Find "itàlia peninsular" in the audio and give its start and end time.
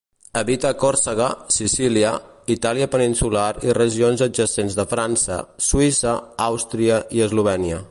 2.55-3.45